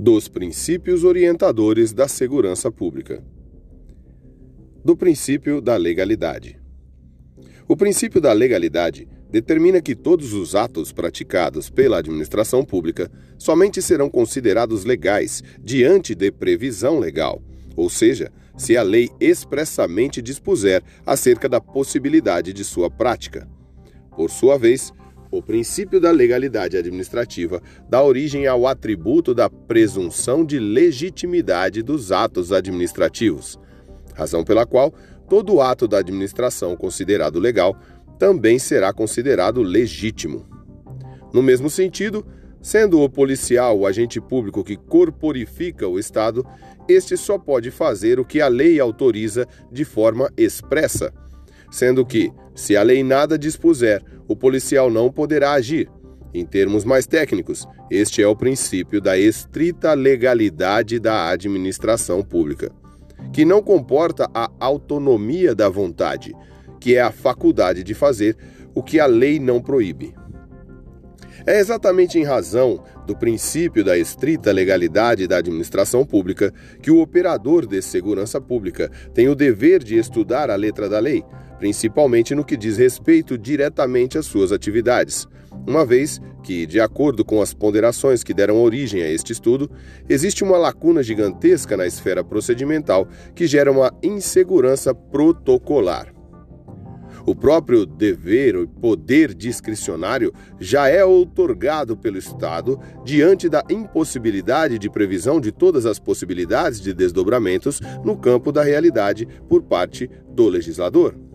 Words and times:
dos 0.00 0.28
princípios 0.28 1.04
orientadores 1.04 1.92
da 1.92 2.08
segurança 2.08 2.72
pública. 2.72 3.22
Do 4.82 4.96
princípio 4.96 5.60
da 5.60 5.76
legalidade. 5.76 6.58
O 7.68 7.76
princípio 7.76 8.18
da 8.18 8.32
legalidade 8.32 9.06
determina 9.30 9.82
que 9.82 9.94
todos 9.94 10.32
os 10.32 10.54
atos 10.54 10.90
praticados 10.90 11.68
pela 11.68 11.98
administração 11.98 12.64
pública 12.64 13.12
somente 13.36 13.82
serão 13.82 14.08
considerados 14.08 14.86
legais 14.86 15.42
diante 15.62 16.14
de 16.14 16.32
previsão 16.32 16.98
legal, 16.98 17.42
ou 17.76 17.90
seja, 17.90 18.32
se 18.56 18.78
a 18.78 18.82
lei 18.82 19.10
expressamente 19.20 20.22
dispuser 20.22 20.82
acerca 21.04 21.46
da 21.46 21.60
possibilidade 21.60 22.54
de 22.54 22.64
sua 22.64 22.90
prática. 22.90 23.46
Por 24.16 24.30
sua 24.30 24.56
vez, 24.56 24.94
o 25.30 25.42
princípio 25.42 26.00
da 26.00 26.10
legalidade 26.10 26.76
administrativa 26.76 27.62
dá 27.88 28.02
origem 28.02 28.46
ao 28.46 28.66
atributo 28.66 29.34
da 29.34 29.48
presunção 29.48 30.44
de 30.44 30.58
legitimidade 30.58 31.82
dos 31.82 32.10
atos 32.10 32.52
administrativos, 32.52 33.58
razão 34.14 34.44
pela 34.44 34.66
qual 34.66 34.92
todo 35.28 35.60
ato 35.60 35.86
da 35.86 35.98
administração 35.98 36.76
considerado 36.76 37.38
legal 37.38 37.78
também 38.18 38.58
será 38.58 38.92
considerado 38.92 39.62
legítimo. 39.62 40.46
No 41.32 41.42
mesmo 41.42 41.70
sentido, 41.70 42.26
sendo 42.60 43.00
o 43.00 43.08
policial 43.08 43.78
o 43.78 43.86
agente 43.86 44.20
público 44.20 44.64
que 44.64 44.76
corporifica 44.76 45.86
o 45.86 45.98
Estado, 45.98 46.44
este 46.88 47.16
só 47.16 47.38
pode 47.38 47.70
fazer 47.70 48.18
o 48.18 48.24
que 48.24 48.40
a 48.40 48.48
lei 48.48 48.80
autoriza 48.80 49.46
de 49.70 49.84
forma 49.84 50.30
expressa 50.36 51.12
sendo 51.70 52.04
que, 52.04 52.32
se 52.54 52.76
a 52.76 52.82
lei 52.82 53.02
nada 53.02 53.38
dispuser, 53.38 54.02
o 54.26 54.36
policial 54.36 54.90
não 54.90 55.10
poderá 55.10 55.52
agir. 55.52 55.88
Em 56.32 56.44
termos 56.44 56.84
mais 56.84 57.06
técnicos, 57.06 57.66
este 57.90 58.22
é 58.22 58.26
o 58.26 58.36
princípio 58.36 59.00
da 59.00 59.18
estrita 59.18 59.94
legalidade 59.94 60.98
da 61.00 61.28
administração 61.28 62.22
pública, 62.22 62.70
que 63.32 63.44
não 63.44 63.60
comporta 63.60 64.28
a 64.32 64.50
autonomia 64.60 65.54
da 65.54 65.68
vontade, 65.68 66.34
que 66.78 66.96
é 66.96 67.00
a 67.00 67.10
faculdade 67.10 67.82
de 67.82 67.94
fazer 67.94 68.36
o 68.74 68.82
que 68.82 69.00
a 69.00 69.06
lei 69.06 69.40
não 69.40 69.60
proíbe. 69.60 70.14
É 71.46 71.58
exatamente 71.58 72.18
em 72.18 72.24
razão 72.24 72.84
do 73.06 73.16
princípio 73.16 73.82
da 73.82 73.96
estrita 73.96 74.52
legalidade 74.52 75.26
da 75.26 75.38
administração 75.38 76.04
pública 76.04 76.52
que 76.82 76.90
o 76.90 77.00
operador 77.00 77.66
de 77.66 77.80
segurança 77.80 78.40
pública 78.40 78.90
tem 79.14 79.28
o 79.28 79.34
dever 79.34 79.82
de 79.82 79.96
estudar 79.96 80.50
a 80.50 80.54
letra 80.54 80.88
da 80.88 80.98
lei, 80.98 81.24
principalmente 81.60 82.34
no 82.34 82.42
que 82.42 82.56
diz 82.56 82.78
respeito 82.78 83.36
diretamente 83.36 84.16
às 84.16 84.24
suas 84.24 84.50
atividades, 84.50 85.28
uma 85.68 85.84
vez 85.84 86.18
que, 86.42 86.64
de 86.64 86.80
acordo 86.80 87.22
com 87.22 87.42
as 87.42 87.52
ponderações 87.52 88.24
que 88.24 88.32
deram 88.32 88.62
origem 88.62 89.02
a 89.02 89.10
este 89.10 89.34
estudo, 89.34 89.70
existe 90.08 90.42
uma 90.42 90.56
lacuna 90.56 91.02
gigantesca 91.02 91.76
na 91.76 91.86
esfera 91.86 92.24
procedimental 92.24 93.06
que 93.34 93.46
gera 93.46 93.70
uma 93.70 93.92
insegurança 94.02 94.94
protocolar. 94.94 96.14
O 97.26 97.34
próprio 97.34 97.84
dever 97.84 98.56
ou 98.56 98.66
poder 98.66 99.34
discricionário 99.34 100.32
já 100.58 100.88
é 100.88 101.04
outorgado 101.04 101.94
pelo 101.94 102.16
Estado 102.16 102.80
diante 103.04 103.50
da 103.50 103.62
impossibilidade 103.68 104.78
de 104.78 104.88
previsão 104.88 105.38
de 105.38 105.52
todas 105.52 105.84
as 105.84 105.98
possibilidades 105.98 106.80
de 106.80 106.94
desdobramentos 106.94 107.80
no 108.02 108.16
campo 108.16 108.50
da 108.50 108.62
realidade 108.62 109.28
por 109.46 109.62
parte 109.62 110.10
do 110.30 110.48
legislador. 110.48 111.29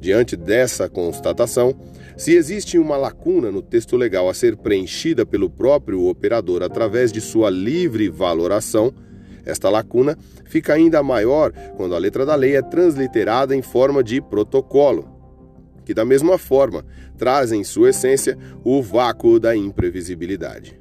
Diante 0.00 0.36
dessa 0.36 0.88
constatação, 0.88 1.74
se 2.16 2.32
existe 2.34 2.78
uma 2.78 2.96
lacuna 2.96 3.50
no 3.50 3.60
texto 3.60 3.96
legal 3.96 4.28
a 4.28 4.34
ser 4.34 4.56
preenchida 4.56 5.26
pelo 5.26 5.50
próprio 5.50 6.06
operador 6.06 6.62
através 6.62 7.12
de 7.12 7.20
sua 7.20 7.50
livre 7.50 8.08
valoração, 8.08 8.92
esta 9.44 9.68
lacuna 9.68 10.16
fica 10.44 10.74
ainda 10.74 11.02
maior 11.02 11.52
quando 11.76 11.94
a 11.94 11.98
letra 11.98 12.24
da 12.24 12.34
lei 12.34 12.54
é 12.54 12.62
transliterada 12.62 13.56
em 13.56 13.62
forma 13.62 14.02
de 14.04 14.20
protocolo, 14.20 15.08
que, 15.84 15.94
da 15.94 16.04
mesma 16.04 16.38
forma, 16.38 16.84
traz 17.16 17.50
em 17.50 17.64
sua 17.64 17.90
essência 17.90 18.36
o 18.62 18.82
vácuo 18.82 19.40
da 19.40 19.56
imprevisibilidade. 19.56 20.78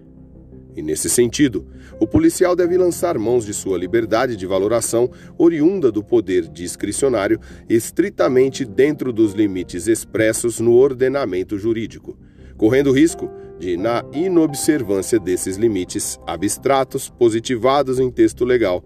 E 0.77 0.81
nesse 0.83 1.09
sentido, 1.09 1.65
o 1.99 2.05
policial 2.05 2.55
deve 2.55 2.77
lançar 2.77 3.17
mãos 3.17 3.43
de 3.43 3.51
sua 3.51 3.79
liberdade 3.79 4.35
de 4.35 4.45
valoração, 4.45 5.09
oriunda 5.35 5.91
do 5.91 6.03
poder 6.03 6.47
discricionário, 6.47 7.39
estritamente 7.67 8.63
dentro 8.63 9.11
dos 9.11 9.33
limites 9.33 9.87
expressos 9.87 10.59
no 10.59 10.75
ordenamento 10.75 11.57
jurídico, 11.57 12.15
correndo 12.55 12.91
risco 12.91 13.27
de, 13.57 13.75
na 13.75 14.05
inobservância 14.13 15.19
desses 15.19 15.57
limites 15.57 16.19
abstratos 16.27 17.09
positivados 17.09 17.97
em 17.97 18.11
texto 18.11 18.45
legal, 18.45 18.83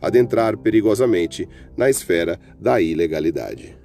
adentrar 0.00 0.56
perigosamente 0.56 1.46
na 1.76 1.90
esfera 1.90 2.40
da 2.58 2.80
ilegalidade. 2.80 3.83